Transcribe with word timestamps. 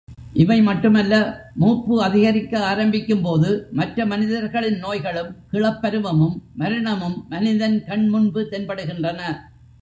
இவைமட்டுமல்ல, 0.33 1.15
மூப்பு 1.55 2.03
அதிகரிக்க 2.03 2.59
ஆரம்பிக்கும்போது, 2.59 3.49
மற்ற 3.71 4.05
மனிதர்களின் 4.05 4.77
நோய்களும், 4.77 5.35
கிழப் 5.51 5.81
பருவமும், 5.81 6.43
மரணமும் 6.55 7.25
மனிதன் 7.29 7.83
கண்முன்பு 7.87 8.47
தென்படுகின்றன. 8.51 9.21